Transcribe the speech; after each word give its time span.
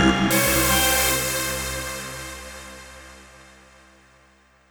Música 0.00 0.79